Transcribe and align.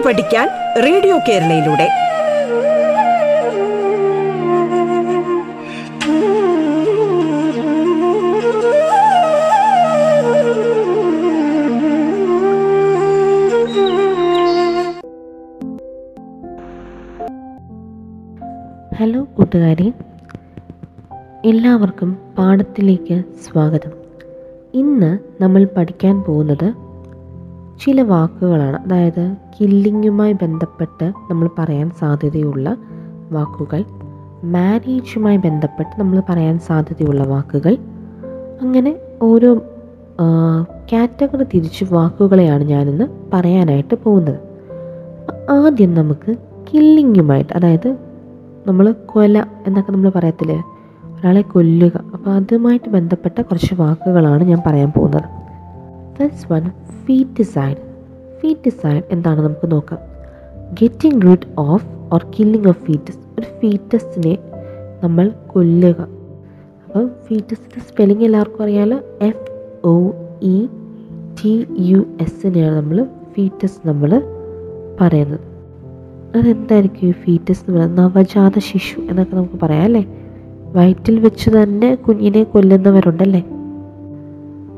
പാട്ട് 0.00 0.20
പഠിക്കാൻ 0.20 0.48
radio 0.82 1.16
കേരളയിലൂടെ. 1.28 1.86
Hello 18.96 19.24
കൂട്ടുകാരെ. 19.24 19.92
എല്ലാവർക്കും 21.44 22.18
പാഠത്തിലേക്ക് 22.38 23.22
സ്വാഗതം. 23.40 23.92
ഇന്ന് 24.74 25.18
നമ്മൾ 25.42 25.64
പഠിക്കാൻ 25.76 26.22
പോകുന്നത് 26.22 26.89
ചില 27.80 28.02
വാക്കുകളാണ്. 28.02 28.76
അതായത് 28.76 29.36
കില്ലിങ്ങുമായി 29.60 30.32
ബന്ധപ്പെട്ട് 30.32 31.12
നമ്മൾ 31.30 31.50
പറയാൻ 31.58 31.90
സാധ്യതയുള്ള 31.90 32.76
വാക്കുകൾ. 33.32 33.84
മാരേജുമായി 34.44 35.36
ബന്ധപ്പെട്ട് 35.36 36.00
നമ്മൾ 36.00 36.22
പറയാൻ 36.28 36.58
സാധ്യതയുള്ള 36.58 37.24
വാക്കുകൾ. 37.24 37.76
അങ്ങനെ 38.62 38.96
ഓരോ 39.22 39.54
കാറ്റഗറി 40.92 41.44
തിരിച്ച് 41.44 41.84
വാക്കുകളെയാണ് 41.90 42.64
ഞാനിന്ന് 42.64 43.04
പറയാനായിട്ട് 43.32 43.94
പോകുന്നത്. 44.04 44.38
ആദ്യം 45.50 45.94
നമുക്ക് 45.94 46.36
കില്ലിങ്ങുമായിട്ട് 46.74 47.52
അതായത് 47.52 47.96
നമ്മൾ 48.66 48.94
കൊല 49.06 49.44
എന്നൊക്കെ 49.66 49.92
നമ്മൾ 49.92 50.10
പറയത്തില്ലേ? 50.10 50.62
ഒരാളെ 51.04 51.42
കൊല്ലുക. 51.42 51.92
അപ്പോൾ 52.14 52.30
അതുമായിട്ട് 52.30 52.88
ബന്ധപ്പെട്ട 52.90 53.40
കുറച്ച് 53.40 53.74
വാക്കുകളാണ് 53.74 54.44
ഞാൻ 54.44 54.62
പറയാൻ 54.66 54.92
പോകുന്നത്. 54.96 55.39
First 56.20 56.52
one 56.52 56.70
feet 57.04 57.30
design 57.30 57.76
feticide 58.40 58.56
ഡിസൈൻ 58.66 59.02
എന്താണ് 59.10 59.40
നമുക്ക് 59.40 59.72
നോക്കാം. 59.72 59.98
Getting 60.82 61.22
rid 61.22 61.46
of 61.58 61.86
or 62.12 62.26
killing 62.38 62.68
of 62.68 62.84
foetus 62.84 63.18
ഒരു 63.38 63.46
ഫീറ്റസിനെ 63.60 64.38
നമ്മൾ 65.04 65.32
കൊല്ലുക. 65.46 66.00
അപ്പോൾ 66.86 67.10
ഫീറ്റസിന്റെ 67.26 67.80
സ്പെല്ലിംഗ് 67.80 68.24
എല്ലാവർക്കും 68.24 68.62
അറിയാമല്ലോ 68.62 68.98
F 69.22 69.50
O 69.84 70.12
E 70.42 70.66
T 71.42 71.66
U 71.78 72.04
എസിനെയാണ് 72.20 72.76
നമ്മൾ 72.76 73.06
ഫീറ്റസ് 73.32 73.88
നമ്മൾ 73.88 74.22
പറയുന്നത്. 75.00 75.40
അതെന്തായിരിക്കും 76.36 77.08
ഈ 77.08 77.12
ഫീറ്റസ് 77.12 77.64
എന്ന് 77.68 77.80
പറയുന്നത്? 77.80 78.04
നവജാത 78.04 78.58
ശിശു 78.58 79.00
എന്നൊക്കെ 79.00 79.36
നമുക്ക് 79.36 79.60
പറയാം 79.62 79.82
അല്ലേ? 79.82 80.06
വയറ്റിൽ 80.72 81.18
വെച്ച് 81.18 81.50
തന്നെ 81.50 81.94
കുഞ്ഞിനെ 81.94 82.42
കൊല്ലുന്നവരുണ്ടല്ലേ? 82.42 83.40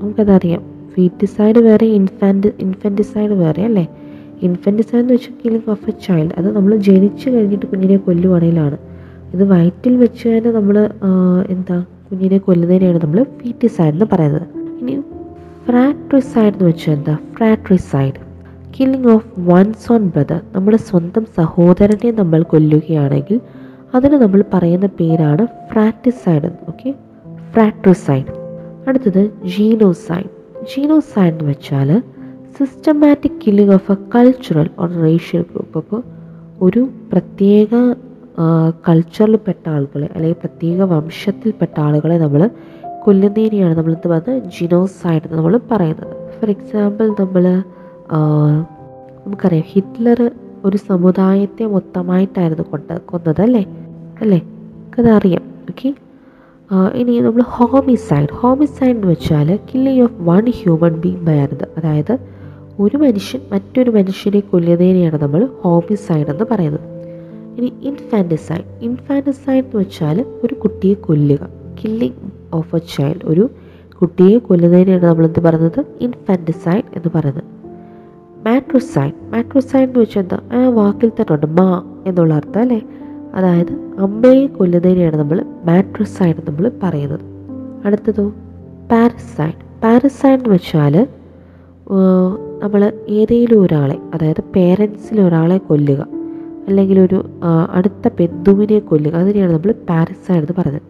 നമുക്കതറിയാം. 0.03 0.72
ഫീറ്റിസൈഡ് 0.93 1.61
വേറെ 1.61 1.87
ഇൻഫാന്റ് 1.99 2.49
ഇൻഫന്റിസൈഡ് 2.59 3.35
വേറെ 3.35 3.63
അല്ലേ? 3.65 3.85
ഇൻഫന്റിസൈഡ് 4.43 5.01
എന്ന് 5.01 5.15
വെച്ചാൽ 5.15 5.35
കില്ലിംഗ് 5.43 5.71
ഓഫ് 5.71 5.91
എ 5.91 5.95
ചൈൽഡ് 6.07 6.35
അത് 6.39 6.57
നമ്മൾ 6.57 6.73
ജനിച്ചു 6.89 7.31
കഴിഞ്ഞിട്ട് 7.31 7.67
കുഞ്ഞിനെ 7.67 7.97
കൊല്ലുവാണെങ്കിലാണ് 8.07 8.79
ഇത് 9.35 9.45
വയറ്റിൽ 9.53 9.97
വെച്ച് 9.97 10.25
തന്നെ 10.29 10.51
നമ്മൾ 10.51 10.77
എന്താ 11.49 11.77
കുഞ്ഞിനെ 12.09 12.39
കൊല്ലുന്നതിനെയാണ് 12.39 12.99
നമ്മൾ 13.05 13.19
ഫീറ്റിസൈഡ് 13.39 13.95
എന്ന് 13.95 14.07
പറയുന്നത്. 14.13 14.47
ഇനി 14.81 14.95
ഫ്രാട്രിസൈഡ് 15.67 16.53
എന്ന് 16.53 16.67
വെച്ചാൽ 16.71 16.93
എന്താ? 16.93 17.15
Fratricide 17.37 18.19
killing 18.77 19.11
of 19.15 19.29
one's 19.49 19.93
own 19.93 20.03
brother 20.09 20.41
നമ്മുടെ 20.55 20.77
സ്വന്തം 20.89 21.25
സഹോദരനെ 21.39 22.11
നമ്മൾ 22.21 22.43
കൊല്ലുകയാണെങ്കിൽ 22.53 23.39
അതിന് 23.95 24.17
നമ്മൾ 24.17 24.41
പറയുന്ന 24.53 24.87
പേരാണ് 24.99 25.43
ഫ്രാറ്റിസൈഡ് 25.71 26.51
ഓക്കെ 26.69 26.91
ഫ്രാട്രിസൈഡ് 27.55 28.31
അടുത്തത് 28.89 29.23
ജീനോസൈഡ് 29.53 30.31
ജീനോസൈഡ് 30.69 31.33
എന്ന് 31.33 31.45
വെച്ചാൽ 31.45 32.03
systematic 32.59 33.41
killing 33.47 33.75
of 33.75 33.93
a 33.93 33.97
cultural 34.15 34.71
or 34.79 34.89
racial 35.03 35.43
group 35.43 35.79
അപ്പോൾ 35.79 36.03
ഒരു 36.63 36.89
പ്രത്യേക 37.13 37.71
കൾച്ചറിൽപ്പെട്ട 38.89 39.69
ആളുകളെ 39.69 40.09
അല്ലെങ്കിൽ 40.15 40.39
പ്രത്യേക 40.39 40.83
വംശത്തിൽപ്പെട്ട 40.83 41.81
ആളുകളെ 41.81 42.19
നമ്മൾ 42.19 42.43
കൊല്ലുന്നതിനെയാണ് 43.01 43.75
നമ്മൾ 43.77 43.93
എന്ത് 43.93 44.09
പറയുന്നത് 44.09 44.53
ജിനോസൈഡ് 44.61 45.23
എന്ന് 45.25 45.37
നമ്മൾ 45.37 45.61
പറയുന്നത്. 45.71 46.31
ഫോർ 46.35 46.51
എക്സാമ്പിൾ 46.51 47.09
നമ്മൾ 47.21 47.45
നമുക്കറിയാം 49.27 49.65
ഹിറ്റ്ലർ 49.69 50.31
ഒരു 50.65 50.77
സമുദായത്തെ 50.77 51.65
മൊത്തമായിട്ടായിരുന്നു 51.65 52.63
കൊണ്ട് 52.71 53.01
കൊന്നത് 53.05 53.41
അല്ലേ? 53.41 53.63
അല്ലേ? 54.21 54.39
നമുക്കതറിയാം. 54.39 55.43
ഓക്കെ 55.71 55.89
ഇനി 56.95 57.21
നമ്മൾ 57.21 57.43
ഹോമിസൈഡ് 57.43 58.29
ഹോമിസൈഡ് 58.33 58.91
എന്ന് 58.91 59.07
വെച്ചാൽ 59.07 59.57
killing 59.57 60.03
of 60.03 60.13
one 60.19 60.47
human 60.51 61.01
being 61.01 61.17
by 61.17 61.39
another 61.39 61.67
അതായത് 61.79 62.19
ഒരു 62.81 62.97
മനുഷ്യൻ 62.97 63.41
മറ്റൊരു 63.53 63.91
മനുഷ്യനെ 63.91 64.41
കൊല്ലുന്നതിനെയാണ് 64.41 65.23
നമ്മൾ 65.23 65.49
ഹോമിസൈഡ് 65.61 66.31
എന്ന് 66.31 66.45
പറയുന്നത്. 66.51 66.87
ഇനി 67.59 67.73
ഇൻഫാന്റിസൈഡ് 67.83 68.65
ഇൻഫാന്റിസൈഡ് 68.83 69.65
എന്ന് 69.65 69.81
വെച്ചാൽ 69.81 70.25
ഒരു 70.45 70.55
കുട്ടിയെ 70.55 70.95
കൊല്ലുക. 70.95 71.49
കില്ലിങ് 71.81 72.31
ഓഫ് 72.55 72.77
എ 72.77 72.79
ചൈൽഡ് 72.79 73.25
ഒരു 73.25 73.51
കുട്ടിയെ 74.01 74.39
കൊല്ലുന്നതിനെയാണ് 74.39 75.07
നമ്മൾ 75.07 75.27
എന്ത് 75.27 75.41
പറയുന്നത്? 75.41 75.87
ഇൻഫാന്റിസൈഡ് 76.01 76.85
എന്ന് 76.97 77.11
പറയുന്നത്. 77.15 77.45
മാട്രോസൈഡ് 78.47 79.13
മാട്രോസൈഡ് 79.33 79.89
എന്ന് 79.89 80.01
വെച്ചാൽ 80.01 80.23
എന്താ? 80.23 80.39
ആ 80.53 80.69
വാക്കിൽ 80.69 81.09
തന്നെ 81.09 81.35
ഉണ്ട്. 81.35 81.47
മാ 81.47 81.83
എന്നുള്ള 82.07 82.35
അർത്ഥം 82.35 82.61
അല്ലേ? 82.61 82.83
അതായത് 83.35 83.73
അമ്മയെ 83.99 84.47
കൊല്ലുന്നതിനെയാണ് 84.47 85.17
നമ്മൾ 85.17 85.45
മാട്രസൈഡ് 85.65 86.37
നമ്മൾ 86.49 86.71
പറയുന്നത്. 86.83 87.21
അടുത്തതോ? 87.85 88.33
പാരസൈഡ്. 88.93 89.81
പാരസൈഡ് 89.83 90.41
എന്ന് 90.41 90.55
വെച്ചാൽ 90.55 91.07
നമ്മൾ 92.63 92.93
ഏതെങ്കിലും 93.09 93.63
ഒരാളെ 93.63 93.99
അതായത് 94.15 94.43
പേരൻസിൽ 94.57 95.21
ഒരാളെ 95.21 95.59
കൊല്ലുക 95.59 96.07
അല്ലെങ്കിൽ 96.69 97.01
ഒരു 97.01 97.25
അടുത്ത 97.71 98.09
ബന്ധുവിനെ 98.21 98.79
കൊല്ലുക 98.79 99.13
അതിനെയാണ് 99.13 99.53
നമ്മൾ 99.53 99.73
പാരസൈഡ് 99.73 100.39
എന്ന് 100.39 100.61
പറയുന്നത്. 100.61 100.83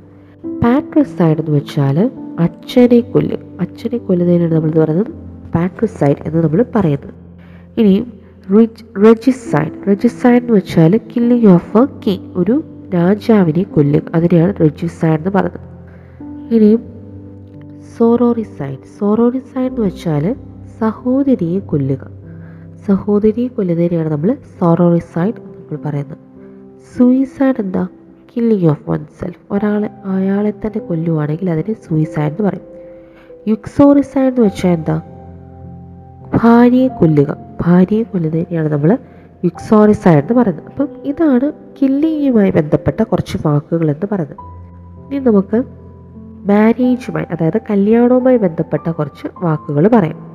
പാട്രസൈഡ് 0.64 1.38
എന്ന് 1.38 1.56
വെച്ചാൽ 1.56 2.10
അച്ഛനെ 2.38 3.00
കൊല്ലുക. 3.00 3.38
അച്ഛനെ 3.60 3.98
കൊല്ലുന്നതിനാണ് 3.98 4.54
നമ്മൾ 4.54 4.70
പറയുന്നത് 4.70 5.06
പാട്രസൈഡ് 5.54 6.16
എന്ന് 6.26 6.42
നമ്മൾ 6.42 6.64
പറയുന്നത്. 6.74 7.14
ഇനി 7.80 7.94
റിജ് 7.94 8.21
റെജിസൈഡ് 8.50 9.86
റെജിസൈഡ് 9.88 10.42
എന്ന് 10.42 10.52
വെച്ചാൽ 10.52 10.96
കില്ലിംഗ് 10.96 11.46
ഓഫ് 11.46 11.78
എ 11.78 11.86
കിങ് 12.06 12.32
ഒരു 12.34 12.64
രാജാവിനെ 12.94 13.62
കൊല്ലുക. 13.62 14.02
അതിനെയാണ് 14.14 14.54
റെജിസൈഡ് 14.60 15.18
എന്ന് 15.18 15.30
പറയുന്നത്. 15.30 15.60
ഇനിയും 16.54 16.82
സോറോറിസൈഡ് 17.98 18.78
സോറോറിസൈഡ് 18.98 19.72
എന്ന് 19.72 19.80
വെച്ചാൽ 19.80 20.36
സഹോദരിയെ 20.80 21.58
കൊല്ലുക. 21.58 22.10
സഹോദരിയെ 22.86 23.48
കൊല്ലുന്നതിനെയാണ് 23.48 24.08
നമ്മൾ 24.08 24.36
സോറോറിസൈഡ് 24.60 25.34
നമ്മൾ 25.40 25.78
പറയുന്നത്. 25.84 26.18
സൂയിസൈഡ് 26.98 27.54
എന്താ? 27.58 27.88
കില്ലിങ് 28.36 28.70
ഓഫ് 28.70 28.90
വൺ 28.90 29.06
സെൽഫ് 29.20 29.52
ഒരാളെ 29.52 29.90
അയാളെ 30.04 30.50
തന്നെ 30.50 30.78
കൊല്ലുവാണെങ്കിൽ 30.78 31.50
അതിനെ 31.50 31.74
സൂയിസൈഡ് 31.74 32.32
എന്ന് 32.32 32.48
പറയും. 32.48 32.62
യുക്സോറിസൈഡ് 33.48 34.26
എന്ന് 34.26 34.40
വെച്ചാൽ 34.40 34.70
എന്താ? 34.70 35.02
ഭാര്യയെ 36.42 36.88
കൊല്ലുക. 36.88 37.41
ഭാര്യയെ 37.66 38.02
കൊല്ലുന്നതിനെയാണ് 38.02 38.68
നമ്മൾ 38.68 38.98
യുക്സോറിസ 39.44 40.08
എന്ന് 40.08 40.34
പറയുന്നത്. 40.34 40.64
അപ്പം 40.66 40.88
ഇതാണ് 41.04 41.52
കില്ലിങ്ങുമായി 41.82 42.50
ബന്ധപ്പെട്ട 42.50 43.02
കുറച്ച് 43.02 43.38
വാക്കുകൾ 43.46 43.90
എന്ന് 43.90 44.06
പറയുന്നത്. 44.12 44.36
ഇനി 45.14 45.24
നമുക്ക് 45.24 45.62
മാരേജുമായി 46.48 47.26
അതായത് 47.30 47.60
കല്യാണവുമായി 47.70 48.36
ബന്ധപ്പെട്ട 48.36 48.90
കുറച്ച് 48.90 49.28
വാക്കുകൾ 49.42 49.88
പറയാം. 49.88 50.32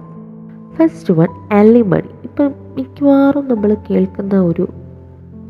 ഫസ്റ്റ് 0.75 1.13
വൺ 1.13 1.27
അല്ലിമണി 1.51 2.09
ഇപ്പം 2.23 2.53
മിക്കവാറും 2.75 3.47
നമ്മൾ 3.47 3.77
കേൾക്കുന്ന 3.89 4.41
ഒരു 4.41 4.67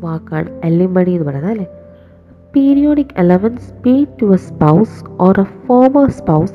വാക്കാണ് 0.00 0.60
അല്ലിമണി 0.64 1.10
എന്ന് 1.10 1.26
പറയുന്നത് 1.26 1.50
അല്ലേ? 1.50 1.66
Periodic 2.56 3.18
allowance 3.18 3.82
paid 3.82 4.20
to 4.22 4.32
a 4.32 4.36
spouse 4.36 5.04
or 5.20 5.40
a 5.40 5.44
former 5.66 6.10
spouse 6.10 6.52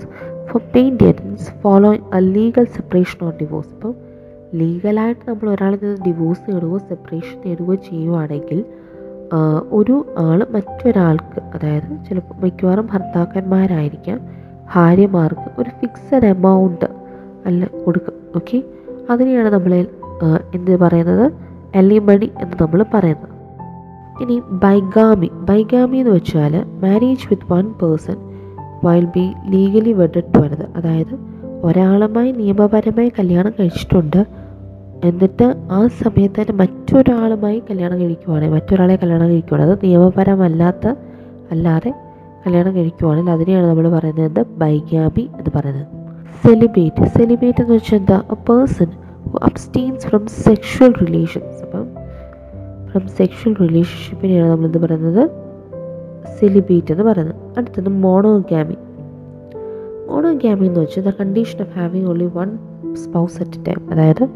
for 0.47 0.61
maintenance 0.75 1.61
following 1.61 2.15
a 2.15 2.19
legal 2.19 2.65
separation 2.65 3.25
or 3.25 3.33
divorce 3.41 3.69
ഇപ്പം 3.69 4.12
ലീഗലായിട്ട് 4.53 5.29
നമ്മൾ 5.29 5.49
ഒരാളിൽ 5.49 5.79
നിന്ന് 5.83 6.05
ഡിവോഴ്സ് 6.05 6.51
നേടുകയോ 6.51 6.77
സെപ്പറേഷൻ 6.77 7.37
നേടുകയോ 7.45 7.75
ചെയ്യുവാണെങ്കിൽ 7.75 8.65
ഒരു 9.71 10.05
ആൾ 10.17 10.47
മറ്റൊരാൾക്ക് 10.51 11.41
അതായത് 11.55 12.05
ചിലപ്പോൾ 12.09 12.41
മിക്കവാറും 12.43 12.87
ഭർത്താക്കന്മാരായിരിക്കാം 12.93 14.19
ഭാര്യമാർക്ക് 14.73 15.61
ഒരു 15.61 15.69
ഫിക്സഡ് 15.69 16.25
എമൗണ്ട് 16.25 16.85
അല്ല 17.45 17.65
കൊടുക്കും 17.65 18.13
ഓക്കെ 18.35 18.63
അതിനെയാണ് 19.09 19.49
നമ്മൾ 19.49 19.87
എന്ത് 20.55 20.79
പറയുന്നത്? 20.79 21.31
എലിമണി 21.75 22.31
എന്ന് 22.41 22.55
നമ്മൾ 22.61 22.85
പറയുന്നത്. 22.93 23.33
ഇനി 24.21 24.41
ബൈഗാമി. 24.51 25.29
ബൈഗാമി 25.33 25.97
എന്ന് 25.97 26.11
വെച്ചാൽ 26.11 26.53
marriage 26.83 27.27
with 27.29 27.53
one 27.53 27.73
person 27.81 28.17
while 28.83 29.05
be 29.05 29.33
legally 29.45 29.91
wedded 29.91 30.33
to 30.35 30.39
അതായത് 30.77 31.15
ഒരാളുമായി 31.63 32.31
നിയമപരമായി 32.31 33.11
കല്യാണം 33.19 33.53
കഴിച്ചിട്ടുണ്ട്. 33.59 34.42
എന്നിട്ട് 35.03 35.55
ആ 35.71 35.87
സമയത്ത് 35.87 36.41
തന്നെ 36.41 36.53
മറ്റൊരാളുമായി 36.53 37.63
കല്യാണം 37.69 37.99
കഴിക്കുവാണെങ്കിൽ 37.99 38.55
മറ്റൊരാളെ 38.55 38.95
കല്യാണം 38.95 39.29
കഴിക്കുവാണെങ്കിൽ 39.29 39.73
അത് 39.73 39.79
നിയമപരമല്ലാത്ത 39.83 40.87
അല്ലാതെ 41.51 41.93
കല്യാണം 42.47 42.75
കഴിക്കുവാണെങ്കിൽ 42.75 43.31
അതിനെയാണ് 43.31 43.67
നമ്മൾ 43.67 43.91
പറയുന്നത് 43.91 44.45
ബൈഗാമി 44.47 45.21
എന്ന് 45.21 45.51
പറയുന്നത്. 45.55 45.87
സെലിബ്രേറ്റ് 46.47 47.05
സെലിബ്രേറ്റ് 47.05 47.61
എന്ന് 47.61 47.73
വെച്ചാൽ 47.73 47.97
എന്താ? 47.97 48.23
A 48.31 48.33
person 48.33 48.87
abstains 49.43 50.07
from 50.07 50.27
sexual 50.27 50.93
relations 51.01 51.63
അപ്പം 51.63 51.87
ഫ്രം 52.91 53.07
സെക്ഷൽ 53.07 53.53
റിലേഷൻഷിപ്പിനെയാണ് 53.53 54.51
നമ്മളെന്ത് 54.51 54.77
പറയുന്നത്? 54.77 55.29
സെലിബേറ്റ് 56.39 56.91
എന്ന് 56.91 57.03
പറയുന്നത്. 57.03 57.35
അടുത്തത് 57.57 57.89
മോണോഗാമി 57.89 58.75
മോണോഗാമി 60.07 60.67
എന്ന് 60.67 60.79
വെച്ചാൽ 60.79 61.03
the 61.03 61.09
condition 61.09 61.61
of 61.61 61.79
having 61.79 62.07
only 62.07 62.25
one 62.25 62.57
spouse 62.95 63.41
at 63.41 63.65
time 63.67 63.91
അതായത് 63.91 64.29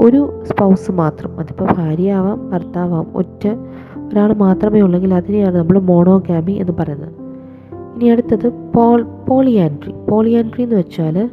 ഒരു 0.00 0.42
സ്പൗസ് 0.42 0.92
മാത്രം. 0.92 1.40
അതിപ്പോൾ 1.40 1.64
ഭാര്യയാവാം 1.78 2.50
ഭർത്താവാം 2.52 3.06
ഒറ്റ 3.14 3.48
ഒരാൾ 4.08 4.32
മാത്രമേ 4.32 4.80
ഉള്ളെങ്കിൽ 4.80 5.14
അതിനെയാണ് 5.14 5.56
നമ്മൾ 5.56 5.78
മോണോഗാമി 5.78 6.52
എന്ന് 6.52 6.72
പറയുന്നത്. 6.80 7.14
ഇനി 7.94 8.10
അടുത്തത് 8.10 8.52
പോൾ 8.52 9.02
പോളിയാൻട്രി 9.28 9.92
പോളിയാൻട്രി 10.10 10.62
എന്ന് 10.62 10.76
വെച്ചാൽ 10.76 11.30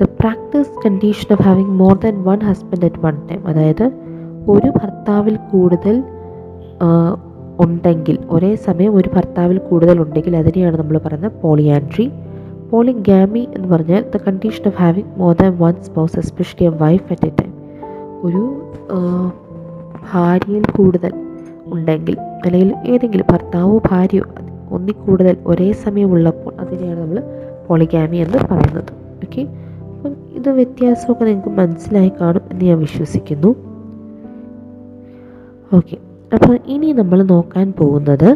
the 0.00 0.04
practice 0.20 0.70
condition 0.86 1.32
of 1.32 1.42
having 1.42 1.70
more 1.70 1.94
than 1.96 2.22
one 2.22 2.40
husband 2.40 2.84
at 2.84 3.00
one 3.00 3.16
time 3.30 3.46
അതായത് 3.46 3.86
ഒരു 4.48 4.68
ഭർത്താവിൽ 4.68 5.36
കൂടുതൽ 5.52 6.02
ഉണ്ടെങ്കിൽ 7.60 8.18
ഒരേ 8.30 8.54
സമയം 8.54 8.94
ഒരു 8.94 9.08
ഭർത്താവിൽ 9.14 9.58
കൂടുതൽ 9.58 10.00
ഉണ്ടെങ്കിൽ 10.00 10.36
അതിനെയാണ് 10.36 10.76
നമ്മൾ 10.76 10.98
പറയുന്നത് 10.98 11.32
പോളിയാൻട്രി 11.32 12.12
പോളിഗാമി 12.74 13.48
എന്ന് 13.56 13.68
പറഞ്ഞാൽ 13.68 14.02
the 14.14 14.16
condition 14.26 14.64
of 14.66 14.76
having 14.76 15.10
more 15.16 15.34
than 15.34 15.52
one 15.56 15.74
spouse 15.82 16.16
especially 16.18 16.64
a 16.64 16.72
wife 16.76 17.06
at 17.12 17.26
a 17.26 17.32
time 17.40 17.52
ഒരു 18.22 18.42
ഭാര്യയിൽ 20.12 20.64
കൂടുതൽ 20.76 21.12
ഉണ്ടെങ്കിൽ 21.66 22.16
അല്ലെങ്കിൽ 22.44 22.74
ഏതെങ്കിലും 22.84 23.26
ഭർത്താവോ 23.32 23.80
ഭാര്യയോ 23.90 24.24
ഒന്നിൽ 24.70 24.96
കൂടുതൽ 25.06 25.36
ഒരേ 25.46 25.72
സമയം 25.72 26.12
ഉള്ളപ്പോൾ 26.12 26.52
അതിനെയാണ് 26.60 27.00
നമ്മൾ 27.00 27.18
പോളിഗാമി 27.68 28.16
എന്ന് 28.16 28.38
പറയുന്നത്. 28.38 28.90
ഓക്കെ 29.24 29.42
അപ്പം 29.94 30.14
ഇത് 30.34 30.48
വ്യത്യാസമൊക്കെ 30.48 31.24
നിങ്ങൾക്ക് 31.24 31.48
മനസ്സിലായി 31.48 32.12
കാണും 32.20 32.42
എന്ന് 32.52 32.64
ഞാൻ 32.64 32.78
വിശ്വസിക്കുന്നു. 32.78 33.50
ഓക്കെ 35.72 35.96
അപ്പോൾ 36.32 36.58
ഇനി 36.66 36.92
നമ്മൾ 36.92 37.22
നോക്കാൻ 37.22 37.72
പോകുന്നത് 37.72 38.28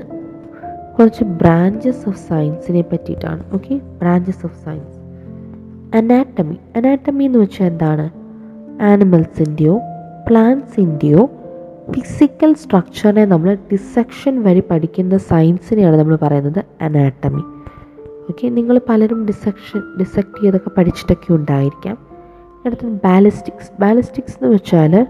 കുറച്ച് 0.98 1.24
ബ്രാഞ്ചസ് 1.24 2.08
ഓഫ് 2.08 2.18
സയൻസിനെ 2.28 2.82
പറ്റിയിട്ടാണ് 2.82 3.42
okay 3.54 3.74
branches 3.98 4.46
of 4.46 4.56
science 4.64 4.96
anatomy 5.94 6.58
anatomy 6.76 7.24
എന്ന് 7.24 7.38
വെച്ചാൽ 7.38 7.66
എന്താണ്? 7.66 8.06
ആനിമൽസിന്റെയോ 8.82 9.80
പ്ലാന്റ്സിന്റെയോ 10.26 11.22
ഫിസിക്കൽ 11.90 12.54
സ്ട്രക്ചറിനെ 12.54 13.24
നമ്മൾ 13.24 13.54
ഡിസെക്ഷൻ 13.72 14.42
വഴി 14.42 14.60
പഠിക്കുന്ന 14.60 15.16
സയൻസിനെയാണ് 15.18 15.96
നമ്മൾ 15.96 16.16
പറയുന്നത് 16.16 16.64
അനാറ്റമി 16.82 17.42
ഓക്കെ 18.30 18.48
നിങ്ങൾ 18.48 18.80
പലരും 18.88 19.26
ഡിസെക്ഷൻ 19.26 19.82
ഡിസെക്ട് 20.00 20.40
ചെയ്തൊക്കെ 20.40 20.70
പഠിച്ചിട്ടൊക്കെ 20.70 21.32
ഉണ്ടായിരിക്കാം. 21.32 21.98
അടുത്തത് 22.66 22.90
ബാലിസ്റ്റിക്സ് 23.04 23.70
ബാലിസ്റ്റിക്സ് 23.80 24.36
എന്ന് 24.40 24.56
വെച്ചാൽ 24.56 25.06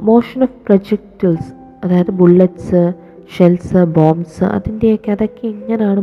മോഷൻ 0.00 0.42
ഓഫ് 0.42 0.52
പ്രൊജക്റ്റിൽസ് 0.66 1.52
അതായത് 1.84 2.10
ബുള്ളറ്റ്സ് 2.10 2.92
ഷെൽസ് 3.36 3.84
ബോംബ്സ് 3.84 4.44
അതിന്റെയൊക്കെ 4.44 5.10
അതൊക്കെ 5.10 5.46
എങ്ങനെയാണ് 5.46 6.00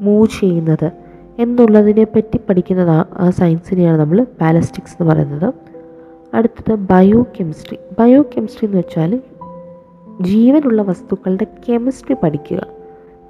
മൂവ് 0.00 0.28
ചെയ്യുന്നത് 0.40 0.90
എന്നുള്ളതിനെ 1.38 2.04
പറ്റി 2.04 2.36
പഠിക്കുന്നത് 2.36 2.90
ആ- 2.90 3.04
ആ 3.16 3.30
സയൻസിനെയാണ് 3.30 4.00
നമ്മൾ 4.00 4.26
ബാലസ്റ്റിക്സ് 4.40 4.96
എന്ന് 5.00 5.12
പറയുന്നത്. 5.12 5.54
അടുത്തത് 6.34 6.74
ബയോ 6.74 7.26
കെമിസ്ട്രി 7.40 7.78
ബയോ 7.98 8.22
കെമിസ്ട്രി 8.22 8.66
എന്ന് 8.66 8.78
വെച്ചാൽ 8.78 9.20
ജീവനുള്ള 10.20 10.82
വസ്തുക്കളുടെ 10.82 11.46
കെമിസ്ട്രി 11.68 12.16
പഠിക്കുക. 12.22 12.66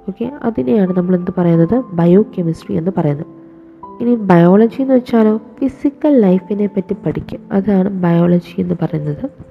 ഓക്കെ 0.07 0.31
അതിനെയാണ് 0.43 0.97
നമ്മൾ 0.97 1.15
എന്ത് 1.15 1.31
പറയുന്നത്? 1.37 1.83
ബയോ 1.93 2.25
കെമിസ്ട്രി 2.37 2.75
എന്ന് 2.75 2.91
പറയുന്നത്. 2.97 3.25
ഇനി 4.01 4.15
ബയോളജി 4.15 4.81
എന്ന് 4.81 4.93
വെച്ചാലോ? 4.93 5.37
ഫിസിക്കൽ 5.37 6.19
ലൈഫിനെ 6.19 6.67
പറ്റി 6.67 6.95
പഠിക്കും 7.05 7.39
അതാണ് 7.51 7.89
ബയോളജി 7.89 8.61
എന്ന് 8.61 8.75
പറയുന്നത്. 8.81 9.50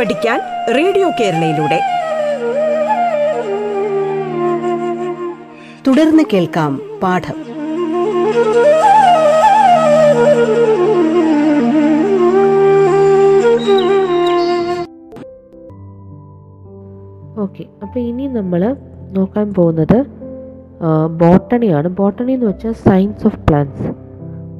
പഠിക്കാൻ 0.00 0.40
റേഡിയോ 0.76 1.08
കേരളയിലൂടെ. 1.20 1.78
തുടർന്ന് 5.86 6.22
കേൾക്കാം 6.32 6.72
പാഠം. 7.02 7.36
ഓക്കെ 17.42 17.64
അപ്പോൾ 17.82 18.00
ഇനി 18.00 18.26
നമ്മൾ 18.26 18.76
നോക്കാൻ 19.12 19.54
പോകുന്നത് 19.54 19.98
ബോട്ടണിയാണ്. 21.20 21.88
ബോട്ടണി 21.88 22.32
എന്ന് 22.32 22.46
വെച്ചാൽ 22.46 22.72
സയൻസ് 22.72 23.26
ഓഫ് 23.26 23.38
പ്ലാന്റ്സ്. 23.48 23.88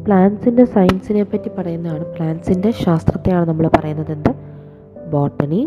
പ്ലാന്റ്സിന്റെ 0.05 0.65
സയൻസിനെ 0.65 1.23
പറ്റി 1.23 1.51
പറയുന്നതാണ്. 1.59 2.05
പ്ലാന്റ്സിന്റെ 2.05 2.71
ശാസ്ത്രത്തെയാണ് 2.85 3.49
നമ്മൾ 3.49 3.69
പറയുന്നത് 3.79 4.50
ബോട്ടണി. 5.11 5.62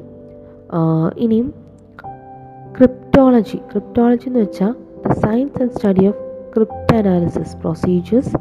ഇനിയും 1.18 1.48
ക്രിപ്റ്റോളജി. 2.78 3.58
ക്രിപ്റ്റോളജി 3.72 4.28
എന്ന് 4.28 4.40
വെച്ചാൽ 4.40 4.74
the 5.06 5.12
science 5.14 5.62
and 5.62 5.72
study 5.72 6.06
of 6.08 6.20
crypt 6.56 6.96
analysis 6.96 7.58
procedures 7.58 8.36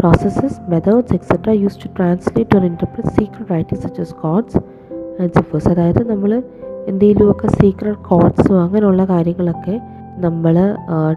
processes 0.00 0.70
methods 0.70 1.14
etcetera 1.14 1.50
use 1.50 1.78
to 1.84 1.88
translate 1.96 2.56
or 2.56 2.64
interpret 2.64 3.08
secret 3.08 3.50
writing 3.50 3.82
such 3.82 4.00
as 4.00 4.14
codes 4.14 4.56
and 5.22 5.32
ciphers 5.32 5.68
അതായത് 5.68 6.10
നമ്മൾ 6.10 6.42
എന്തെങ്കിലുമൊക്കെ 6.86 7.46
സീക്രട്ട് 7.46 8.04
കോഡ്സോ 8.08 8.60
അങ്ങനെയുള്ള 8.60 9.04
കാര്യങ്ങളൊക്കെ 9.04 9.76
നമ്മൾ 10.18 10.54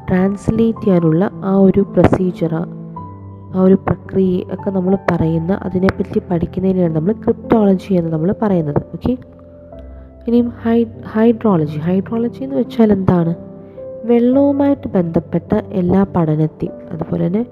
ട്രാൻസ്ലേറ്റ് 0.08 0.82
ചെയ്യാനുള്ള 0.84 1.30
ആ 1.46 1.54
ഒരു 1.58 1.82
പ്രൊസീജിയർ 1.94 2.54
ആ 3.56 3.62
ഒരു 3.62 3.78
പ്രക്രിയ 3.88 4.54
ഒക്കെ 4.56 4.70
നമ്മൾ 4.72 4.94
പറയുന്ന 5.12 5.54
അതിനെപ്പറ്റി 5.64 6.20
പഠിക്കുന്നതിനാണ് 6.32 6.96
നമ്മൾ 6.96 7.14
ക്രിപ്റ്റോളജി 7.24 7.94
എന്ന് 7.94 8.12
നമ്മൾ 8.14 8.36
പറയുന്നത്. 8.42 8.82
ഓക്കെ 8.96 9.14
ഇനിയും 10.28 10.50
ഹൈ 10.64 10.78
ഹൈഡ്രോളജി 11.14 11.78
ഹൈഡ്രോളജി 11.78 12.42
എന്ന് 12.44 12.56
വെച്ചാൽ 12.56 12.92
എന്താണ്? 12.94 13.34
വെള്ളവുമായിട്ട് 14.06 14.88
ബന്ധപ്പെട്ട 14.88 15.52
എല്ലാ 15.82 16.06
പഠനത്തെയും 16.16 16.76
അതുപോലെ 16.92 17.28
തന്നെ 17.28 17.44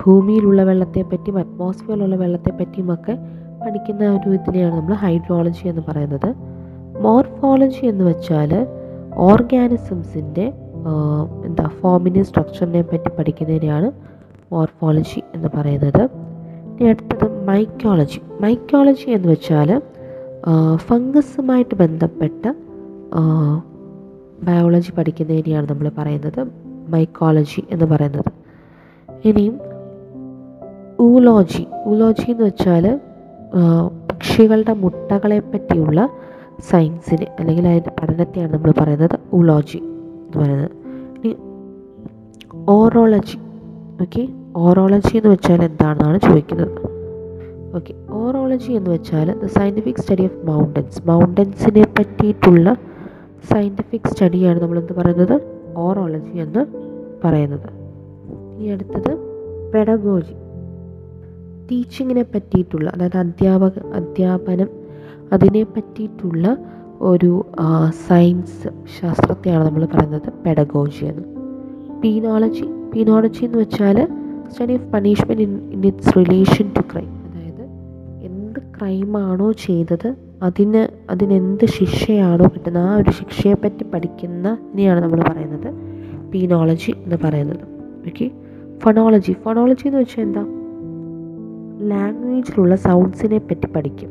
ഭൂമിയിലുള്ള 0.00 0.62
വെള്ളത്തെപ്പറ്റിയും 0.62 1.38
അറ്റ്മോസ്ഫിയറിലുള്ള 1.38 2.16
വെള്ളത്തെപ്പറ്റിയും 2.16 2.94
ഒക്കെ 2.94 3.14
പഠിക്കുന്ന 3.62 4.08
ഒരു 4.16 4.28
ഇതിനെയാണ് 4.30 4.74
നമ്മൾ 4.80 4.94
ഹൈഡ്രോളജി 4.94 5.64
എന്ന് 5.68 5.82
പറയുന്നത്. 5.88 6.30
മോർഫോളജി 7.00 7.84
എന്ന് 7.86 8.04
വെച്ചാൽ 8.04 8.52
ഓർഗാനിസംസിന്റെ 9.28 10.46
എന്താ 11.44 11.64
ഫോമിനെ 11.80 12.22
സ്ട്രക്ചറിനെ 12.22 12.82
പറ്റി 12.82 13.10
പഠിക്കുന്നതിനെയാണ് 13.18 13.88
മോർഫോളജി 14.52 15.20
എന്ന് 15.34 15.48
പറയുന്നത്. 15.56 16.02
ഇനി 16.78 16.88
അടുത്തത് 16.92 17.26
മൈക്കോളജി 17.48 18.20
മൈക്കോളജി 18.40 19.08
എന്ന് 19.16 19.28
വെച്ചാൽ 19.32 19.70
ഫംഗസുമായിട്ട് 20.88 21.74
ബന്ധപ്പെട്ട 21.74 22.52
ബയോളജി 24.46 24.90
പഠിക്കുന്നതിനെയാണ് 24.96 25.66
നമ്മൾ 25.70 25.86
പറയുന്നത് 25.98 26.40
മൈക്കോളജി 26.92 27.62
എന്ന് 27.70 27.86
പറയുന്നത്. 27.92 28.30
ഇനിയും 29.28 29.56
ഊലോജി 31.06 31.62
ഊലോജി 31.86 32.26
എന്ന് 32.30 32.44
വെച്ചാൽ 32.44 32.84
പക്ഷികളുടെ 34.10 34.74
മുട്ടകളെ 34.82 35.38
പറ്റിയുള്ള 35.52 36.00
സയൻസിന് 36.70 37.26
അല്ലെങ്കിൽ 37.38 37.64
അതിന്റെ 37.68 37.92
പഠനത്തെയാണ് 37.98 38.52
നമ്മൾ 38.54 38.70
പറയുന്നത് 38.78 39.16
ഊലോജി 39.38 39.78
എന്ന് 39.78 40.38
പറയുന്നത്. 40.42 40.70
ഇനി 41.16 41.32
ഓറോളജി 42.76 43.36
ഓക്കെ 44.02 44.22
ഓറോളജി 44.56 45.16
എന്ന് 45.16 45.28
വെച്ചാൽ 45.28 45.62
എന്താണെന്നാണ് 45.64 46.18
ചോദിക്കുന്നത്. 46.20 46.74
ഓക്കെ 47.76 47.94
ഓറോളജി 48.10 48.72
എന്ന് 48.72 48.90
വെച്ചാൽ 48.90 49.28
the 49.42 49.46
scientific 49.46 49.96
study 49.96 50.24
of 50.24 50.46
mountains 50.46 51.00
മൗണ്ടൻസിനെ 51.08 51.84
പറ്റിയിട്ടുള്ള 51.98 52.76
സയന്റിഫിക് 53.52 54.08
സ്റ്റഡിയാണ് 54.12 54.60
നമ്മൾ 54.60 54.78
എന്ത് 54.78 54.92
പറയുന്നത്? 54.92 55.36
ഓറോളജി 55.76 56.38
എന്ന് 56.38 56.62
പറയുന്നത്. 57.24 57.68
ഇനി 58.58 58.68
അടുത്തത് 58.68 59.12
പെഡഗോജി 59.72 60.36
ടീച്ചിങ്ങിനെ 61.70 62.22
പറ്റിയിട്ടുള്ള 62.22 62.90
അതായത് 62.94 63.16
അധ്യാപക 63.16 63.78
അധ്യാപനം 63.94 64.68
അതിനെ 65.32 65.62
പറ്റിയിട്ടുള്ള 65.64 66.56
ഒരു 67.00 67.44
സയൻസ് 68.08 68.68
ശാസ്ത്രത്തെയാണ് 69.00 69.64
നമ്മൾ 69.64 69.84
പറയുന്നത് 69.84 70.32
പെഡഗോജി 70.46 71.04
എന്ന്. 71.04 71.24
പീനോളജി 72.02 72.66
പീനോളജി 72.96 73.44
എന്ന് 73.44 73.58
വെച്ചാൽ 73.58 74.08
study 74.50 74.72
of 74.72 74.86
punishment 74.92 75.42
in 75.42 75.70
in 75.72 75.86
its 75.86 76.12
relation 76.16 76.70
to 76.76 76.80
crime 76.92 77.10
അതായത് 77.26 77.64
എന്ത് 78.20 78.60
ക്രൈമാണോ 78.76 79.52
ചെയ്തത് 79.52 80.16
അതിന് 80.42 80.88
അതിനെന്ത് 81.10 81.66
ശിക്ഷയാണോ 81.66 82.46
കിട്ടുന്നത് 82.46 82.88
ആ 82.88 82.96
ഒരു 82.96 83.10
ശിക്ഷയെപ്പറ്റി 83.10 83.84
പഠിക്കുന്നതിനെയാണ് 83.84 85.00
നമ്മൾ 85.02 85.20
പറയുന്നത് 85.20 85.68
പീനോളജി 86.32 86.90
എന്ന് 86.90 87.18
പറയുന്നത്. 87.24 87.64
ഓക്കെ 88.06 88.30
ഫൊണോളജി 88.78 89.32
ഫൊണോളജി 89.32 89.86
എന്ന് 89.86 89.98
വെച്ചാൽ 89.98 90.22
എന്താ? 90.22 90.44
ലാംഗ്വേജിലുള്ള 91.88 92.74
സൗണ്ട്സിനെ 92.76 93.38
പറ്റി 93.38 93.66
പഠിക്കും. 93.66 94.10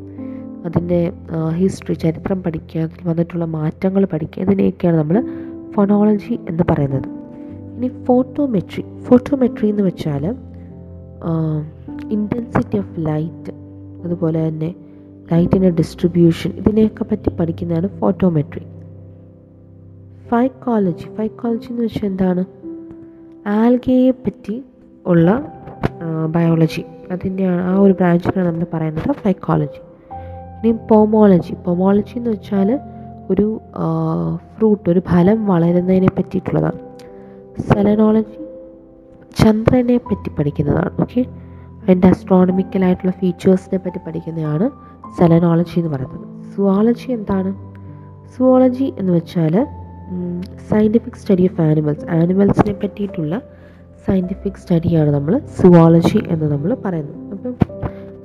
അതിന്റെ 0.66 1.14
ഹിസ്റ്ററി 1.56 1.94
ചരിത്രം 1.94 2.44
പഠിക്കുക 2.44 2.82
അതിൽ 2.82 3.08
വന്നിട്ടുള്ള 3.08 3.46
മാറ്റങ്ങൾ 3.46 4.06
പഠിക്കുക 4.06 4.44
ഇതിനെയൊക്കെയാണ് 4.44 4.98
നമ്മൾ 4.98 5.18
ഫൊണോളജി 5.72 6.40
എന്ന് 6.50 6.64
പറയുന്നത്. 6.72 7.15
ഇനി 7.76 7.88
ഫോട്ടോമെട്രി 8.08 8.84
ഫോട്ടോമെട്രി 9.08 9.70
എന്ന് 9.70 9.84
വെച്ചാൽ 9.84 10.24
ഇന്റൻസിറ്റി 12.10 12.78
ഓഫ് 12.78 13.06
ലൈറ്റ് 13.08 13.52
അതുപോലെ 14.06 14.48
തന്നെ 14.48 14.70
ലൈറ്റിന്റെ 15.32 15.70
ഡിസ്ട്രിബ്യൂഷൻ 15.70 16.52
ഇതിനെയൊക്കെ 16.52 17.04
പറ്റി 17.04 17.30
പഠിക്കുന്നതാണ് 17.40 17.88
ഫോട്ടോമെട്രി 18.00 18.66
ഫൈക്കോളജി 20.30 21.08
ഫൈക്കോളജി 21.18 21.68
എന്ന് 21.70 21.84
വെച്ചാൽ 21.84 22.06
എന്താണ്? 22.08 22.44
ആൽഗയെ 23.48 24.12
പറ്റി 24.12 24.56
ഉള്ള 25.06 25.28
ബയോളജി 26.28 26.84
അതിന്റെ 27.12 27.48
ആ 27.48 27.80
ഒരു 27.80 27.94
ബ്രാഞ്ചിനാണ് 27.94 28.48
നമ്മൾ 28.48 28.66
പറയുന്നത് 28.74 29.12
ഫൈക്കോളജി 29.24 29.82
ഇനി 30.60 30.72
പോമോളജി 30.90 31.54
പോമോളജി 31.66 32.14
എന്ന് 32.18 32.30
വെച്ചാൽ 32.30 32.70
ഒരു 33.30 33.46
ഫ്രൂട്ട് 34.54 34.90
ഒരു 34.90 35.00
ഫലം 35.00 35.46
വളരുന്നതിനെ 35.46 36.08
പറ്റിയിട്ടുള്ളതാണ്. 36.18 36.80
സെലനോളജി 37.70 38.38
ചന്ദ്രനെ 39.40 39.98
പറ്റി 39.98 40.30
പഠിക്കുന്നതാണ് 40.38 40.92
ഓക്കെ 41.02 41.22
അതിന്റെ 41.82 42.08
അസ്ട്രോണമിക്കലായിട്ടുള്ള 42.08 43.12
ഫീച്ചേഴ്സിനെ 43.12 43.78
പറ്റി 43.78 44.00
പഠിക്കുന്നതാണ് 44.06 44.66
സെലനോളജി 45.18 45.76
എന്ന് 45.80 45.92
പറയുന്നത്. 45.96 46.24
സുവോളജി 46.54 47.12
എന്താണ്? 47.12 47.52
സുവോളജി 48.34 48.94
എന്ന് 49.00 49.12
വെച്ചാൽ 49.14 49.56
സയന്റിഫിക് 50.70 51.20
സ്റ്റഡി 51.22 51.44
ഓഫ് 51.52 51.62
ആനിമൽസ് 51.62 52.06
ആനിമൽസിനെ 52.18 52.74
പറ്റിയിട്ടുള്ള 52.74 53.36
സയന്റിഫിക് 54.08 54.60
സ്റ്റഡിയാണ് 54.64 55.10
നമ്മൾ 55.10 55.34
സുവോളജി 55.60 56.20
എന്ന് 56.30 56.48
നമ്മൾ 56.52 56.74
പറയുന്നത്. 56.86 57.22
അപ്പം 57.34 57.54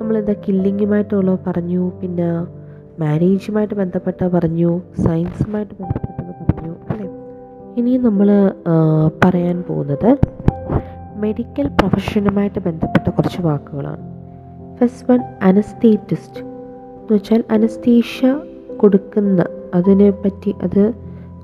നമ്മളെന്താ 0.01 0.35
കില്ലിങ്ങുമായിട്ടുള്ള 0.47 1.35
പറഞ്ഞു 1.47 1.93
പിന്നെ 2.01 2.29
മാരേജുമായിട്ട് 2.99 3.75
ബന്ധപ്പെട്ട 3.75 4.23
പറഞ്ഞു 4.37 4.71
സയൻസുമായിട്ട് 5.05 5.75
അല്ലേ 5.75 6.10
ഇനി 7.81 7.97
നമ്മൾ 7.97 8.29
പറയാൻ 9.25 9.59
പോകുന്നത് 9.69 10.09
മെഡിക്കൽ 11.23 11.67
പ്രൊഫഷനുമായിട്ട് 11.79 12.61
ബന്ധപ്പെട്ട 12.67 13.07
കുറച്ച് 13.17 13.41
വാക്കുകളാണ്. 13.43 14.03
ഫസ്റ്റ് 14.79 15.05
വൺ 15.11 15.21
അനസ്തീറ്റിസ്റ്റ് 15.43 16.41
എന്ന് 16.41 17.15
വെച്ചാൽ 17.15 17.45
അനസ്തേഷ്യ 17.51 18.33
കൊടുക്കുന്ന 18.81 19.45
അതിനെ 19.75 20.11
പറ്റി 20.11 20.55
അത് 20.63 20.83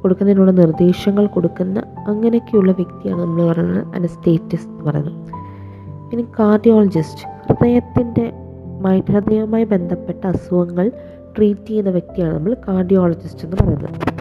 കൊടുക്കുന്നതിനുള്ള 0.01 0.53
നിർദ്ദേശങ്ങൾ 0.61 1.27
കൊടുക്കുന്ന 1.37 1.79
അങ്ങനെയൊക്കെയുള്ള 2.07 2.73
വ്യക്തിയാണ് 2.73 3.21
നമ്മൾ 3.23 3.53
പറയുന്നത് 3.53 3.95
അനസ്തേറ്റിസ്റ്റ് 3.95 4.73
എന്ന് 4.73 4.85
പറയുന്നത്. 4.91 5.31
പിന്നെ 6.11 6.25
കാർഡിയോളജിസ്റ്റ് 6.41 7.25
ഹൃദയത്തിന്റെ 7.47 8.27
ഹൃദയവുമായി 9.13 9.65
ബന്ധപ്പെട്ട 9.65 10.23
അസുഖങ്ങൾ 10.27 10.89
ട്രീറ്റ് 11.37 11.69
ചെയ്യുന്ന 11.69 11.91
വ്യക്തിയാണ് 11.91 12.35
നമ്മൾ 12.35 12.57
കാർഡിയോളജിസ്റ്റ് 12.69 13.45
എന്ന് 13.47 13.57
പറയുന്നത്. 13.63 14.16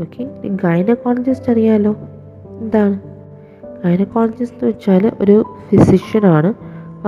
ഓക്കെ 0.00 0.22
ഗൈനക്കോളജിസ്റ്റ് 0.62 1.52
അറിയാലോ? 1.52 1.92
എന്താണ്? 2.62 2.96
ഗൈനക്കോളജിസ്റ്റ് 3.84 4.58
എന്ന് 4.58 4.72
വെച്ചാൽ 4.72 5.12
ഒരു 5.20 5.36
ഫിസിഷ്യനാണ് 5.68 6.50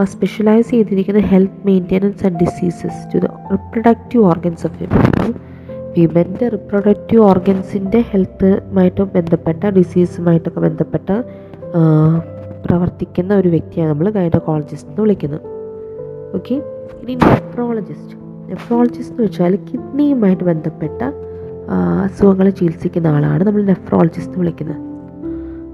സ്പെഷ്യലൈസ് 0.04 0.71
ചെയ്തിരിക്കുന്ന 0.71 1.21
health 1.21 1.66
maintenance 1.66 2.26
and 2.26 2.38
diseases 2.40 3.00
to 3.12 3.18
the 3.18 3.28
reproductive 3.52 4.25
organs 4.25 4.66
of 4.66 4.83
women 4.83 5.33
വിമന്റെ 5.97 6.49
റിപ്രൊഡക്റ്റീവ് 6.49 7.23
ഓർഗൻസിന്റെ 7.23 8.00
ഹെൽത്തുമായിട്ട് 8.11 9.02
ബന്ധപ്പെട്ട 9.02 9.66
ഡിസീസുമായിട്ടൊക്കെ 9.66 10.61
ബന്ധപ്പെട്ട 10.61 11.09
പ്രവർത്തിക്കുന്ന 12.66 13.35
ഒരു 13.35 13.49
വ്യക്തിയാണ് 13.49 13.90
നമ്മൾ 13.90 14.11
ഗൈനക്കോളജിസ്റ്റ് 14.11 14.90
എന്ന് 14.90 15.02
വിളിക്കുന്നത്. 15.02 15.40
ഓക്കെ 16.37 16.54
ഇനി 17.02 17.14
നെഫ്രോളജിസ്റ്റ് 17.14 18.14
നെഫ്രോളജിസ്റ്റ് 18.50 19.14
എന്ന് 19.14 19.23
വെച്ചാൽ 19.23 19.57
കിഡ്നിയുമായിട്ട് 19.57 20.45
ബന്ധപ്പെട്ട 20.45 21.00
അസുഖങ്ങളെ 22.04 22.50
ചികിത്സിക്കുന്ന 22.50 23.06
ആളാണ് 23.06 23.44
നമ്മൾ 23.44 23.62
നെഫ്രോളജിസ്റ്റ് 23.62 24.38
വിളിക്കുന്നത്. 24.38 24.76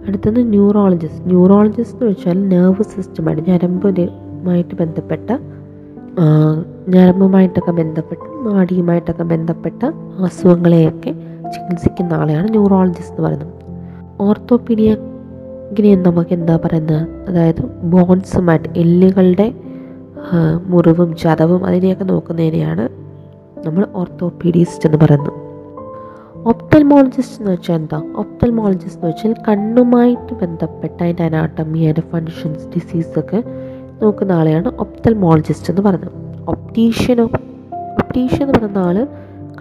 അടുത്തത് 0.07 0.51
ന്യൂറോളജിസ്റ്റ് 0.51 1.27
ന്യൂറോളജിസ്റ്റ് 1.27 1.97
എന്ന് 1.97 2.11
വെച്ചാൽ 2.11 2.49
നെർവ് 2.49 2.83
സിസ്റ്റമാണ് 2.83 3.41
ഞരമ്പുമായിട്ട് 3.49 4.75
ബന്ധപ്പെട്ട 4.75 5.31
ഞരമ്പുമായിട്ടൊക്കെ 6.89 7.71
ബന്ധപ്പെട്ട് 7.71 8.27
നാടിയുമായിട്ടൊക്കെ 8.47 9.23
ബന്ധപ്പെട്ട 9.23 9.85
അസുഖങ്ങളെയൊക്കെ 10.25 11.11
ചികിത്സിക്കുന്ന 11.55 12.13
ആളെയാണ് 12.13 12.49
ന്യൂറോളജിസ്റ്റ് 12.49 13.17
എന്ന് 13.17 13.29
പറയുന്നത്. 13.29 13.55
ഓർത്തോപീഡിയക്കിനെ 14.21 15.95
നമുക്ക് 15.97 16.33
എന്താ 16.33 16.57
പറയുന്നത്? 16.65 17.09
അതായത് 17.29 17.63
ബോൺസുമായിട്ട് 17.65 18.69
എല്ലുകളുടെ 18.77 19.55
മുറിവും 20.67 21.17
ചതവും 21.17 21.67
അതിനെയൊക്കെ 21.67 22.05
നോക്കുന്നതിനെയാണ് 22.05 22.89
നമ്മൾ 23.67 23.87
ഓർത്തോപീഡിയസ്റ്റ് 23.95 24.87
എന്ന് 24.89 24.99
പറയുന്നത്. 25.05 25.44
ഒപ്തൽമോളജിസ്റ്റ് 26.51 27.37
എന്ന് 27.41 27.53
വെച്ചാൽ 27.53 27.75
എന്താ? 27.75 27.99
ഒപ്തൽമോളജിസ്റ്റ് 28.17 28.99
എന്ന് 28.99 29.11
വെച്ചാൽ 29.11 29.35
കണ്ണുമായിട്ട് 29.49 30.33
ബന്ധപ്പെട്ട 30.35 30.97
അതിന്റെ 31.03 31.25
അനാട്ടമി 31.25 31.79
അതിന്റെ 31.79 32.05
ഫങ്ഷൻസ് 32.13 32.67
ഡിസീസൊക്കെ 32.75 33.41
നോക്കുന്ന 34.03 34.33
ആളെയാണ് 34.33 34.69
ഒപ്തൽമോളജിസ്റ്റ് 34.79 35.71
എന്ന് 35.73 35.83
പറയുന്നത്. 35.83 36.17
ഒപ്റ്റീഷ്യനോ 36.49 37.27
ഒപ്റ്റീഷ്യൻ 38.01 38.43
എന്ന് 38.43 38.59
പറയുന്ന 38.59 38.79
ആൾ 38.79 38.97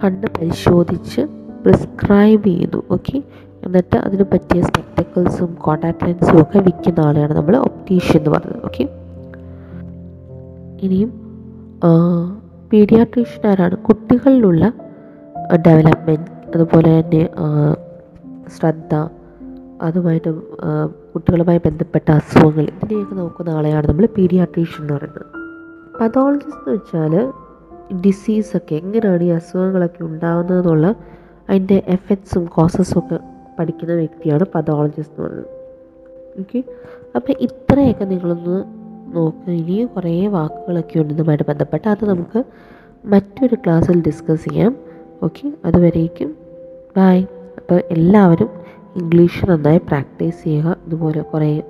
കണ്ണ് 0.00 0.28
പരിശോധിച്ച് 0.38 1.22
പ്രിസ്ക്രൈബ് 1.62 2.44
ചെയ്യുന്നു 2.44 2.82
ഓക്കെ 2.90 3.16
എന്നിട്ട് 3.64 3.96
അതിന് 3.96 4.24
പറ്റിയ 4.32 4.62
സ്പെക്ടക്കിൾസും 4.62 5.54
കോണ്ടാക്ട് 5.64 6.04
ലെൻസും 6.06 6.42
ഒക്കെ 6.42 6.58
വിൽക്കുന്ന 6.58 7.00
ആളെയാണ് 7.00 7.34
നമ്മൾ 7.34 7.56
ഒപ്റ്റീഷ്യൻ 7.68 8.18
എന്ന് 8.18 8.30
പറയുന്നത് 8.30 8.64
ഓക്കെ 8.64 8.84
ഇനിയും 10.82 11.10
പീഡിയാട്രീഷ്യൻ 12.72 13.50
ആരാണ്? 13.50 13.76
കുട്ടികളിലുള്ള 13.76 14.64
ഡെവലപ്മെന്റ് 15.66 16.30
അതുപോലെ 16.54 17.00
തന്നെ 17.00 17.28
ശ്രദ്ധ 18.58 18.94
അതുമായിട്ട് 19.82 20.30
കുട്ടികളുമായി 21.12 21.58
ബന്ധപ്പെട്ട 21.66 22.10
അസുഖങ്ങൾ 22.10 22.64
ഇതിനെയൊക്കെ 22.64 23.14
നോക്കുന്ന 23.14 23.50
ആളെയാണ് 23.50 23.88
നമ്മൾ 23.88 24.06
പീഡിയാട്രീഷ്യൻ 24.06 24.82
എന്ന് 24.82 24.94
പറയുന്നത്. 24.94 25.26
പതോളജിസ്റ്റ് 26.00 26.70
എന്ന് 26.70 26.74
വെച്ചാൽ 26.74 27.32
ഡിസീസൊക്കെ 28.00 28.74
എങ്ങനെയാണ് 28.74 29.22
ഈ 29.22 29.28
അസുഖങ്ങളൊക്കെ 29.28 30.02
ഉണ്ടാകുന്നതെന്നുള്ള 30.02 30.94
അതിന്റെ 31.50 31.82
എഫക്ട്സും 31.86 32.44
കോസസും 32.44 32.98
ഒക്കെ 32.98 33.18
പഠിക്കുന്ന 33.58 33.94
വ്യക്തിയാണ് 33.94 34.44
പതോളജിസ്റ്റ് 34.54 35.14
എന്ന് 35.14 35.28
പറയുന്നത്. 35.28 35.50
ഓക്കെ? 36.38 36.64
അപ്പോൾ 37.16 37.32
ഇത്രയൊക്കെ 37.40 38.04
നിങ്ങളൊന്ന് 38.04 38.64
നോക്കുക 39.16 39.52
ഇനിയും 39.52 39.86
കുറേ 39.86 40.26
വാക്കുകളൊക്കെ 40.26 41.00
ഉണ്ട് 41.00 41.14
ഇതുമായിട്ട് 41.14 41.44
ബന്ധപ്പെട്ട്. 41.48 41.88
അത് 41.88 42.04
നമുക്ക് 42.08 42.44
മറ്റൊരു 43.04 43.54
ക്ലാസ്സിൽ 43.54 44.00
ഡിസ്കസ് 44.00 44.44
ചെയ്യാം. 44.44 44.76
ഓക്കെ? 45.22 45.52
അതുവരേക്കും 45.64 46.43
ബായ് 46.96 47.22
അപ്പോൾ 47.58 47.82
എല്ലാവരും 47.90 48.50
ഇംഗ്ലീഷ് 49.00 49.46
നന്നായി 49.50 49.78
പ്രാക്ടീസ് 49.78 50.44
ചെയ്യുക. 50.44 50.76
ഇതുപോലെ 50.86 51.20
കുറേ 51.20 51.62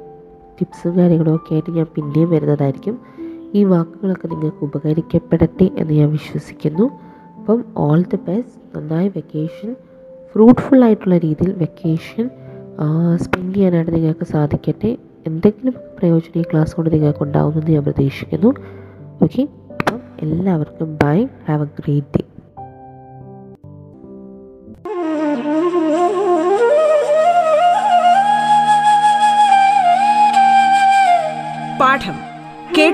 ടിപ്സും 0.59 0.93
കാര്യങ്ങളും 0.99 1.35
ഒക്കെ 1.35 1.53
ആയിട്ട് 1.55 1.71
ഞാൻ 1.71 1.87
പിന്നെയും 1.95 2.31
വരുന്നതായിരിക്കും. 2.31 2.97
ഈ 3.55 3.65
വാക്കുകളൊക്കെ 3.65 4.27
നിങ്ങൾക്ക് 4.29 4.63
ഉപകരിക്കപ്പെടട്ടെ 4.65 5.71
എന്ന് 5.79 5.95
ഞാൻ 5.95 6.11
വിശ്വസിക്കുന്നു. 6.11 6.87
അപ്പം 7.39 7.65
ഓൾ 7.77 8.03
ദി 8.03 8.19
ബെസ്റ്റ് 8.29 8.61
നന്നായി 8.77 9.09
വെക്കേഷൻ 9.17 9.71
ഫ്രൂട്ട്ഫുൾ 10.33 10.85
ആയിട്ടുള്ള 10.85 11.19
രീതിയിൽ 11.19 11.53
വെക്കേഷൻ 11.65 12.31
സ്പെൻഡ് 13.25 13.55
ചെയ്യാനായിട്ട് 13.55 13.93
നിങ്ങൾക്ക് 13.95 14.27
സാധിക്കട്ടെ. 14.35 14.97
എന്തെങ്കിലും 15.27 15.75
പ്രയോജനം 15.99 16.39
ഈ 16.41 16.45
ക്ലാസ് 16.53 16.77
കൊണ്ട് 16.77 16.91
നിങ്ങൾക്ക് 16.95 17.23
ഉണ്ടാവുമെന്ന് 17.23 17.71
ഞാൻ 17.71 17.85
പ്രതീക്ഷിക്കുന്നു. 17.85 18.51
ഓക്കെ 19.25 19.43
അപ്പം 19.79 20.01
എല്ലാവർക്കും 20.23 20.89
bye 21.03 21.19
have 21.49 21.63
a 21.63 21.71
great 21.81 22.13
day 22.17 22.23